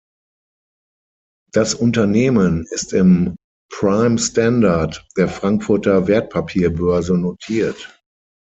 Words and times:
Das 1.53 1.75
Unternehmen 1.75 2.65
ist 2.71 2.91
im 2.91 3.35
Prime 3.71 4.17
Standard 4.17 5.07
der 5.15 5.27
Frankfurter 5.27 6.07
Wertpapierbörse 6.07 7.15
notiert. 7.19 8.01